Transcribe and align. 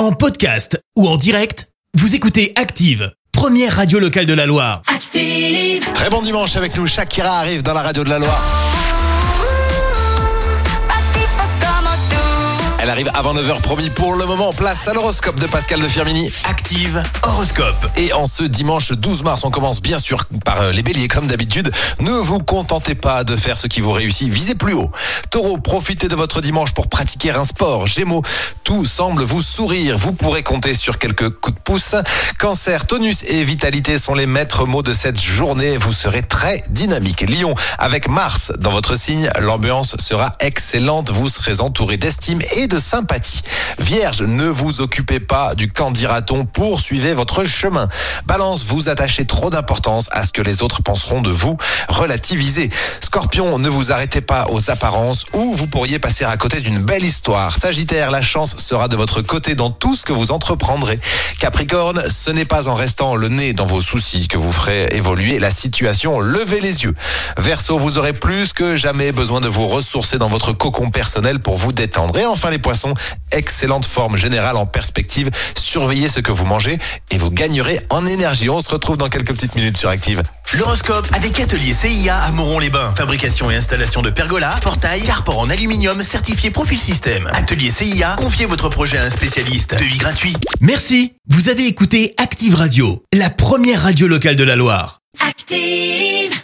En 0.00 0.12
podcast 0.12 0.82
ou 0.96 1.06
en 1.06 1.18
direct, 1.18 1.68
vous 1.92 2.14
écoutez 2.14 2.54
Active, 2.56 3.12
première 3.32 3.76
radio 3.76 3.98
locale 3.98 4.24
de 4.24 4.32
la 4.32 4.46
Loire. 4.46 4.80
Active. 4.86 5.86
Très 5.92 6.08
bon 6.08 6.22
dimanche 6.22 6.56
avec 6.56 6.74
nous. 6.74 6.86
Shakira 6.86 7.38
arrive 7.38 7.62
dans 7.62 7.74
la 7.74 7.82
radio 7.82 8.02
de 8.02 8.08
la 8.08 8.18
Loire. 8.18 8.79
Elle 12.90 12.94
arrive 12.94 13.10
avant 13.14 13.34
9h 13.34 13.60
promis 13.60 13.88
pour 13.88 14.16
le 14.16 14.26
moment. 14.26 14.52
Place 14.52 14.88
à 14.88 14.92
l'horoscope 14.92 15.38
de 15.38 15.46
Pascal 15.46 15.78
de 15.78 15.86
Firmini. 15.86 16.28
Active 16.42 17.00
horoscope. 17.22 17.86
Et 17.96 18.12
en 18.12 18.26
ce 18.26 18.42
dimanche 18.42 18.90
12 18.90 19.22
mars, 19.22 19.44
on 19.44 19.52
commence 19.52 19.80
bien 19.80 20.00
sûr 20.00 20.24
par 20.44 20.60
euh, 20.60 20.72
les 20.72 20.82
béliers 20.82 21.06
comme 21.06 21.28
d'habitude. 21.28 21.70
Ne 22.00 22.10
vous 22.10 22.40
contentez 22.40 22.96
pas 22.96 23.22
de 23.22 23.36
faire 23.36 23.58
ce 23.58 23.68
qui 23.68 23.80
vous 23.80 23.92
réussit, 23.92 24.28
visez 24.28 24.56
plus 24.56 24.72
haut. 24.72 24.90
Taureau, 25.30 25.58
profitez 25.58 26.08
de 26.08 26.16
votre 26.16 26.40
dimanche 26.40 26.72
pour 26.72 26.88
pratiquer 26.88 27.30
un 27.30 27.44
sport. 27.44 27.86
Gémeaux, 27.86 28.22
tout 28.64 28.84
semble 28.84 29.22
vous 29.22 29.42
sourire. 29.42 29.96
Vous 29.96 30.12
pourrez 30.12 30.42
compter 30.42 30.74
sur 30.74 30.98
quelques 30.98 31.28
coups 31.28 31.56
de 31.56 31.62
pouce. 31.62 31.94
Cancer, 32.40 32.88
tonus 32.88 33.22
et 33.22 33.44
vitalité 33.44 33.98
sont 33.98 34.14
les 34.14 34.26
maîtres 34.26 34.66
mots 34.66 34.82
de 34.82 34.94
cette 34.94 35.20
journée. 35.20 35.76
Vous 35.76 35.92
serez 35.92 36.22
très 36.22 36.64
dynamique. 36.70 37.20
Lion, 37.30 37.54
avec 37.78 38.08
Mars 38.08 38.50
dans 38.58 38.72
votre 38.72 38.98
signe, 38.98 39.30
l'ambiance 39.38 39.94
sera 39.98 40.34
excellente. 40.40 41.12
Vous 41.12 41.28
serez 41.28 41.60
entouré 41.60 41.96
d'estime 41.96 42.40
et 42.56 42.66
de 42.66 42.79
sympathie. 42.80 43.42
Vierge, 43.78 44.22
ne 44.22 44.46
vous 44.46 44.80
occupez 44.80 45.20
pas 45.20 45.54
du 45.54 45.70
quand 45.70 45.90
dira-t-on, 45.90 46.44
poursuivez 46.44 47.14
votre 47.14 47.44
chemin. 47.44 47.88
Balance, 48.26 48.64
vous 48.64 48.88
attachez 48.88 49.26
trop 49.26 49.50
d'importance 49.50 50.08
à 50.10 50.26
ce 50.26 50.32
que 50.32 50.42
les 50.42 50.62
autres 50.62 50.82
penseront 50.82 51.22
de 51.22 51.30
vous, 51.30 51.56
relativisez. 51.88 52.68
Scorpion, 53.00 53.58
ne 53.58 53.68
vous 53.68 53.92
arrêtez 53.92 54.20
pas 54.20 54.46
aux 54.50 54.70
apparences 54.70 55.24
ou 55.32 55.54
vous 55.54 55.66
pourriez 55.66 55.98
passer 55.98 56.24
à 56.24 56.36
côté 56.36 56.60
d'une 56.60 56.78
belle 56.78 57.04
histoire. 57.04 57.56
Sagittaire, 57.56 58.10
la 58.10 58.22
chance 58.22 58.56
sera 58.56 58.88
de 58.88 58.96
votre 58.96 59.22
côté 59.22 59.54
dans 59.54 59.70
tout 59.70 59.94
ce 59.94 60.04
que 60.04 60.12
vous 60.12 60.32
entreprendrez. 60.32 60.98
Capricorne, 61.38 62.02
ce 62.08 62.30
n'est 62.30 62.44
pas 62.44 62.68
en 62.68 62.74
restant 62.74 63.14
le 63.14 63.28
nez 63.28 63.52
dans 63.52 63.66
vos 63.66 63.80
soucis 63.80 64.28
que 64.28 64.38
vous 64.38 64.52
ferez 64.52 64.88
évoluer 64.92 65.38
la 65.38 65.50
situation. 65.50 66.20
Levez 66.20 66.60
les 66.60 66.84
yeux. 66.84 66.94
Verseau, 67.36 67.78
vous 67.78 67.98
aurez 67.98 68.12
plus 68.12 68.52
que 68.52 68.76
jamais 68.76 69.12
besoin 69.12 69.40
de 69.40 69.48
vous 69.48 69.66
ressourcer 69.66 70.18
dans 70.18 70.28
votre 70.28 70.52
cocon 70.52 70.90
personnel 70.90 71.40
pour 71.40 71.56
vous 71.56 71.72
détendre. 71.72 72.16
Et 72.18 72.26
enfin 72.26 72.50
les 72.50 72.58
poissons, 72.58 72.69
excellente 73.32 73.86
forme 73.86 74.16
générale 74.16 74.56
en 74.56 74.66
perspective. 74.66 75.30
Surveillez 75.58 76.08
ce 76.08 76.20
que 76.20 76.32
vous 76.32 76.44
mangez 76.44 76.78
et 77.10 77.18
vous 77.18 77.30
gagnerez 77.30 77.80
en 77.90 78.06
énergie. 78.06 78.48
On 78.48 78.60
se 78.60 78.68
retrouve 78.68 78.96
dans 78.96 79.08
quelques 79.08 79.32
petites 79.32 79.54
minutes 79.54 79.76
sur 79.76 79.88
Active. 79.88 80.22
L'horoscope 80.58 81.06
avec 81.12 81.38
Atelier 81.38 81.72
CIA 81.72 82.16
à 82.16 82.30
Moron-les-Bains. 82.32 82.94
Fabrication 82.96 83.50
et 83.50 83.56
installation 83.56 84.02
de 84.02 84.10
pergolas, 84.10 84.56
portails, 84.60 85.02
carport 85.02 85.38
en 85.38 85.50
aluminium 85.50 86.02
certifié 86.02 86.50
Profil 86.50 86.78
Système. 86.78 87.28
Atelier 87.32 87.70
CIA, 87.70 88.16
confiez 88.16 88.46
votre 88.46 88.68
projet 88.68 88.98
à 88.98 89.04
un 89.04 89.10
spécialiste. 89.10 89.76
Devis 89.78 89.98
gratuit. 89.98 90.36
Merci. 90.60 91.14
Vous 91.28 91.48
avez 91.48 91.66
écouté 91.66 92.14
Active 92.18 92.54
Radio, 92.54 93.04
la 93.12 93.30
première 93.30 93.82
radio 93.82 94.08
locale 94.08 94.36
de 94.36 94.44
la 94.44 94.56
Loire. 94.56 95.00
Active. 95.20 96.40